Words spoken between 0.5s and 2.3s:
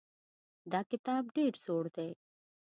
دا کتاب ډېر زوړ دی.